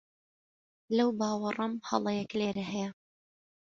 لەو 0.97 1.09
باوەڕەم 1.19 1.73
هەڵەیەک 1.89 2.31
لێرە 2.39 2.63
هەیە. 2.71 2.89